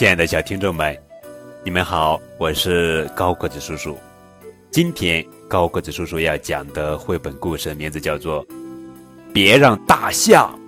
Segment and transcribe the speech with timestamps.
[0.00, 0.98] 亲爱的小听众们，
[1.62, 3.98] 你们好，我是高个子叔叔。
[4.70, 8.42] 今天高个子叔叔要讲的绘本故事名字叫做
[9.30, 10.58] 《别让大象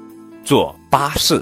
[0.44, 1.40] 坐巴士》，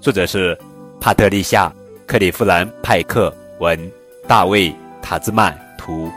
[0.00, 0.58] 作者是
[0.98, 1.68] 帕特丽夏·
[2.06, 3.78] 克里夫兰派克文，
[4.26, 4.70] 大卫·
[5.02, 6.10] 塔兹曼图，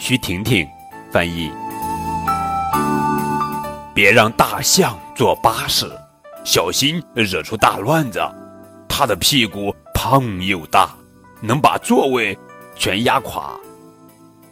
[0.00, 0.66] 徐婷婷
[1.12, 1.52] 翻译。
[3.94, 5.84] 别让大象坐巴士，
[6.42, 8.18] 小心惹出大乱子。
[8.98, 10.92] 他的屁股胖又大，
[11.40, 12.36] 能把座位
[12.74, 13.56] 全压垮。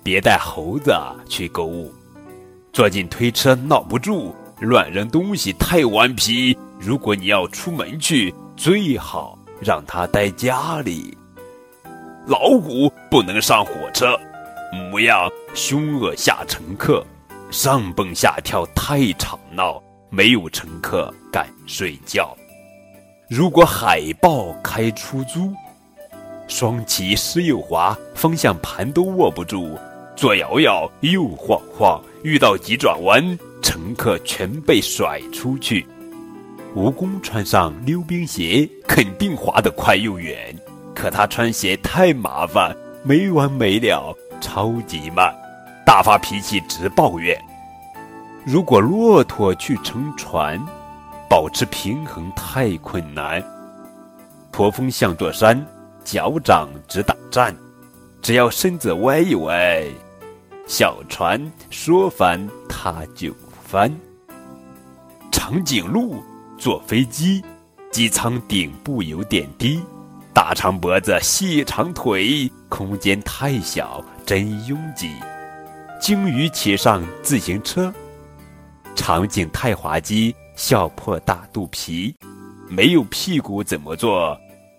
[0.05, 0.95] 别带猴子
[1.28, 1.92] 去购物，
[2.72, 6.56] 坐进推车闹不住，乱扔东西太顽皮。
[6.78, 11.19] 如果你要出门去，最好让他待家里。
[12.28, 14.16] 老虎不能上火车，
[14.72, 17.05] 模样凶恶吓乘客，
[17.50, 22.33] 上蹦下跳太吵闹，没有乘客敢睡觉。
[23.28, 25.52] 如果海豹开出租，
[26.46, 29.77] 双骑湿又滑，方向盘都握不住，
[30.14, 35.84] 左摇摇右晃晃，遇到急转弯，乘客全被甩出去。
[36.77, 40.55] 蜈蚣穿上溜冰鞋，肯定滑得快又远，
[40.94, 45.34] 可他穿鞋太麻烦，没完没了，超级慢，
[45.84, 47.36] 大发脾气直抱怨。
[48.44, 50.64] 如果骆驼去乘船，
[51.28, 53.42] 保持平衡太困难，
[54.52, 55.64] 驼峰像座山，
[56.05, 57.55] 脚掌直打颤，
[58.22, 59.84] 只要身子歪一歪，
[60.68, 63.92] 小船说翻它就翻。
[65.33, 66.22] 长颈鹿
[66.56, 67.44] 坐飞机，
[67.90, 69.83] 机舱顶部有点低，
[70.33, 75.11] 大长脖子细长腿，空间太小，真拥挤。
[76.00, 77.92] 鲸鱼骑上自行车，
[78.94, 80.34] 场景太滑稽。
[80.56, 82.16] 笑破大肚皮，
[82.66, 84.34] 没有屁股怎么坐？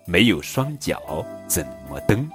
[0.06, 2.28] 没有双脚怎么蹬？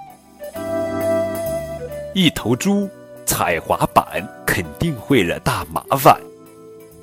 [2.14, 2.88] 一头猪
[3.26, 6.18] 踩滑板肯定会惹大麻烦。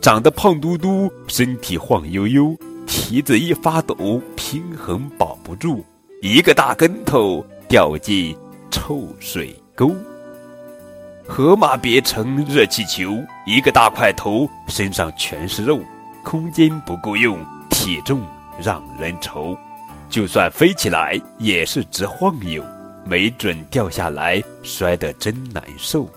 [0.02, 2.58] 长得胖嘟嘟，身体晃悠悠，
[2.88, 5.86] 蹄子一发抖，平衡保不住，
[6.24, 8.36] 一个大跟头掉进
[8.72, 9.94] 臭水沟。
[11.28, 13.16] 河马别成热气球，
[13.46, 15.80] 一个大块头，身上全是肉。
[16.24, 17.40] 空间不够用，
[17.70, 18.22] 体重
[18.60, 19.58] 让人愁，
[20.10, 22.64] 就算飞起来也是直晃悠，
[23.06, 26.10] 没准掉下来摔得真难受。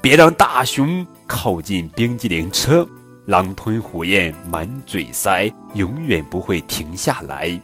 [0.00, 2.86] 别让大熊靠近冰激凌车，
[3.26, 7.58] 狼吞虎咽满嘴塞，永远不会停下来。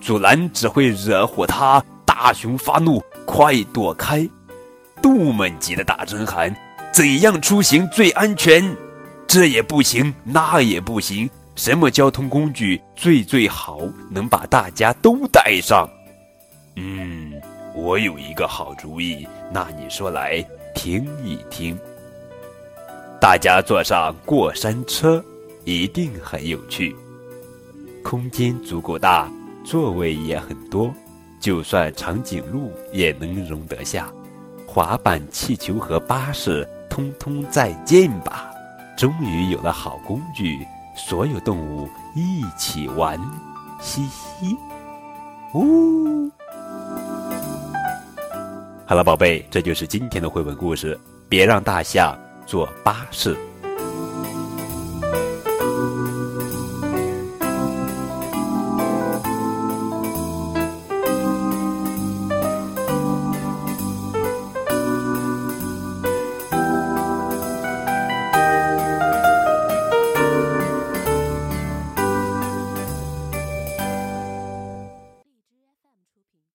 [0.00, 4.28] 阻拦只会惹火它，大熊发怒，快躲开！
[5.02, 6.54] 动物们急得大声喊
[6.94, 8.64] ：“怎样出行最安全？”
[9.28, 11.28] 这也不行，那也不行。
[11.54, 13.80] 什么交通工具最最好，
[14.10, 15.86] 能把大家都带上？
[16.76, 17.32] 嗯，
[17.74, 20.42] 我有一个好主意，那你说来
[20.74, 21.78] 听一听。
[23.20, 25.22] 大家坐上过山车，
[25.64, 26.96] 一定很有趣。
[28.02, 29.30] 空间足够大，
[29.62, 30.90] 座位也很多，
[31.38, 34.10] 就算长颈鹿也能容得下。
[34.66, 38.47] 滑板、气球和巴士，通通再见吧。
[38.98, 40.66] 终于有了好工具，
[40.96, 43.16] 所有动物一起玩，
[43.80, 44.56] 嘻嘻，
[45.54, 46.28] 呜！
[48.84, 50.98] 好了，宝贝，这就是今天的绘本故事。
[51.28, 53.38] 别让大象坐巴士。